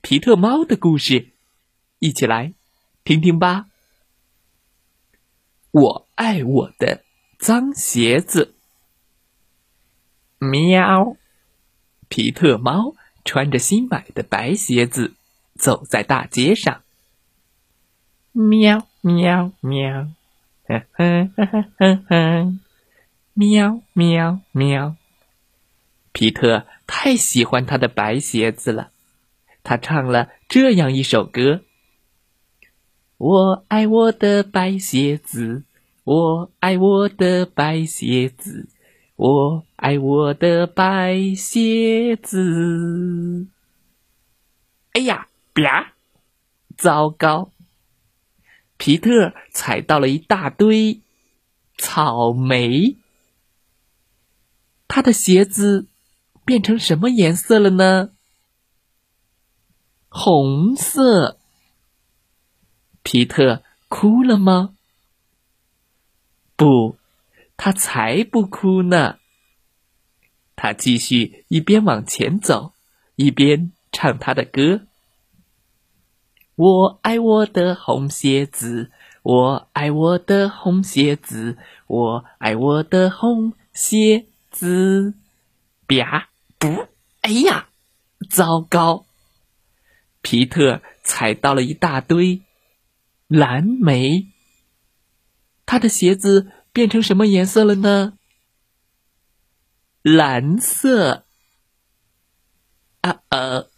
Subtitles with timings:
[0.00, 1.30] 皮特猫的故事，
[1.98, 2.54] 一起来
[3.04, 3.66] 听听吧。
[5.72, 7.02] 我爱我的
[7.38, 8.54] 脏鞋子。
[10.38, 11.16] 喵！
[12.08, 15.14] 皮特猫穿着新买的白鞋子
[15.56, 16.82] 走在大街上。
[18.32, 20.08] 喵喵喵！
[20.68, 22.60] 哼哼哼哼哼！
[23.34, 24.96] 喵喵喵！
[26.12, 28.92] 皮特太喜欢他的白鞋子了。
[29.68, 31.60] 他唱了这样一首歌
[33.18, 35.64] ：“我爱我的白鞋子，
[36.04, 38.66] 我爱我的白鞋子，
[39.16, 43.46] 我爱我的白鞋子。”
[44.96, 45.92] 哎呀，啪！
[46.78, 47.52] 糟糕，
[48.78, 51.02] 皮特踩到了一大堆
[51.76, 52.96] 草莓。
[54.88, 55.88] 他的鞋子
[56.46, 58.12] 变成什么颜色了呢？
[60.08, 61.38] 红色，
[63.02, 64.74] 皮特哭了吗？
[66.56, 66.96] 不，
[67.56, 69.18] 他才不哭呢。
[70.56, 72.72] 他继续一边往前走，
[73.16, 74.80] 一边唱他的歌。
[76.56, 78.90] 我爱我的红鞋子，
[79.22, 85.14] 我爱我的红鞋子，我爱我的红鞋子。
[85.86, 86.28] 啪！
[86.58, 86.88] 不，
[87.20, 87.68] 哎呀，
[88.28, 89.06] 糟糕！
[90.22, 92.42] 皮特踩到了一大堆
[93.26, 94.26] 蓝莓，
[95.64, 98.18] 他的鞋子变成什么颜色了呢？
[100.02, 101.24] 蓝色。
[103.00, 103.68] 啊呃，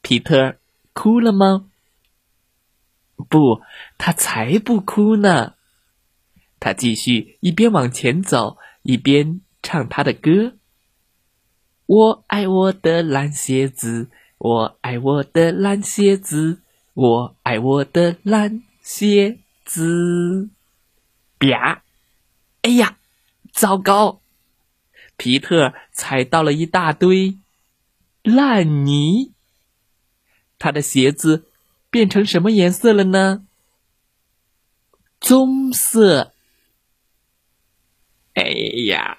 [0.00, 0.56] 皮特
[0.92, 1.70] 哭了吗？
[3.28, 3.60] 不，
[3.98, 5.54] 他才不哭呢。
[6.58, 10.56] 他继续一边往前走，一边唱他的歌。
[11.86, 14.10] 我爱我的蓝鞋子。
[14.40, 16.62] 我爱我的蓝鞋子，
[16.94, 20.48] 我爱我的蓝鞋子。
[21.38, 21.82] 啪！
[22.62, 22.96] 哎呀，
[23.52, 24.22] 糟糕！
[25.18, 27.36] 皮特踩到了一大堆
[28.22, 29.34] 烂泥，
[30.58, 31.50] 他的鞋子
[31.90, 33.46] 变成什么颜色了呢？
[35.20, 36.32] 棕色。
[38.32, 38.44] 哎
[38.88, 39.18] 呀，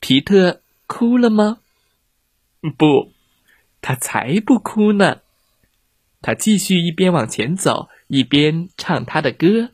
[0.00, 1.60] 皮特哭了吗？
[2.76, 3.10] 不。
[3.86, 5.20] 他才不哭呢！
[6.22, 9.72] 他继续一边往前走，一边唱他的歌。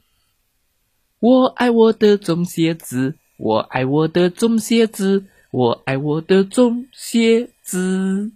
[1.21, 8.32] 我爱我的棕鞋子，我爱我的棕鞋子，我爱我的棕鞋子。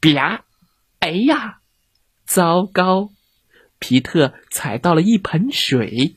[0.00, 0.46] 啪！
[1.00, 1.60] 哎呀，
[2.24, 3.10] 糟糕！
[3.78, 6.16] 皮特踩到了一盆水，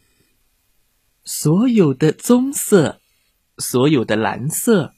[1.26, 3.02] 所有的棕色，
[3.58, 4.94] 所有的蓝色，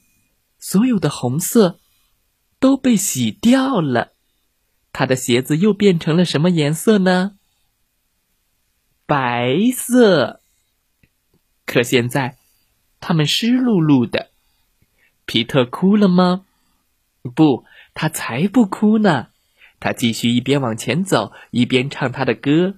[0.60, 1.80] 所有的红色。
[2.62, 4.12] 都被洗掉了，
[4.92, 7.32] 他的鞋子又变成了什么颜色呢？
[9.04, 10.40] 白色。
[11.66, 12.36] 可现在，
[13.00, 14.30] 他们湿漉漉的。
[15.26, 16.44] 皮特哭了吗？
[17.34, 17.64] 不，
[17.94, 19.26] 他才不哭呢。
[19.80, 22.76] 他继续一边往前走，一边唱他的歌。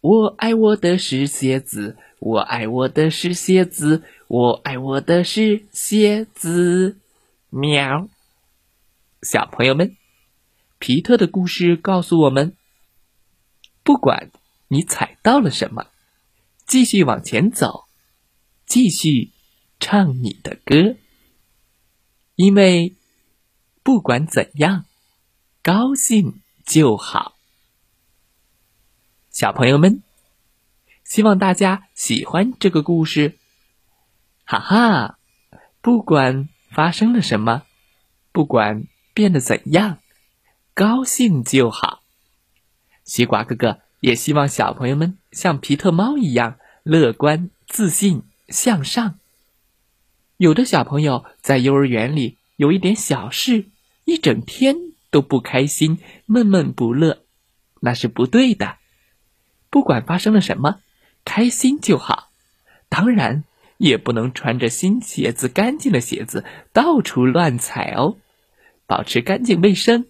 [0.00, 6.98] 我爱我的湿鞋子，我爱我的湿鞋子，我爱我的湿鞋子。
[7.50, 8.08] 喵。
[9.22, 9.96] 小朋友们，
[10.78, 12.54] 皮特的故事告诉我们：
[13.82, 14.30] 不管
[14.68, 15.86] 你踩到了什么，
[16.66, 17.86] 继续往前走，
[18.66, 19.32] 继续
[19.80, 20.96] 唱你的歌，
[22.34, 22.94] 因为
[23.82, 24.84] 不管怎样，
[25.62, 27.36] 高兴就好。
[29.30, 30.02] 小朋友们，
[31.04, 33.38] 希望大家喜欢这个故事。
[34.44, 35.18] 哈哈，
[35.80, 37.62] 不管发生了什么，
[38.30, 38.86] 不管。
[39.16, 39.96] 变得怎样？
[40.74, 42.02] 高兴就好。
[43.02, 49.18] 西瓜哥哥也希望小朋友们像皮特猫一样乐观、自信、向上。
[50.36, 53.64] 有的小朋友在幼儿园里有一点小事，
[54.04, 54.76] 一整天
[55.10, 57.22] 都不开心、闷闷不乐，
[57.80, 58.76] 那是不对的。
[59.70, 60.80] 不管发生了什么，
[61.24, 62.28] 开心就好。
[62.90, 63.44] 当然，
[63.78, 68.18] 也不能穿着新鞋子、干净的鞋子到处乱踩哦。
[68.86, 70.06] 保持干净卫生，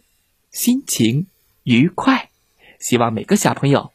[0.50, 1.28] 心情
[1.62, 2.31] 愉快，
[2.78, 3.93] 希望每个小朋友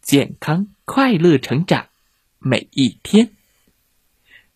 [0.00, 1.88] 健康快乐成长
[2.38, 3.36] 每一天。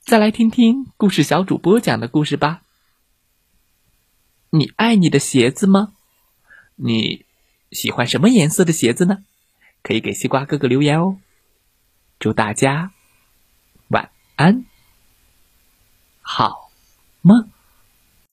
[0.00, 2.62] 再来听听故事小主播讲的故事吧。
[4.50, 5.92] 你爱你的鞋子吗？
[6.76, 7.26] 你
[7.70, 9.24] 喜欢什么颜色的鞋子呢？
[9.82, 11.18] 可以给西瓜哥哥留言哦。
[12.18, 12.92] 祝大家
[13.88, 14.64] 晚安，
[16.22, 16.70] 好
[17.20, 17.50] 梦。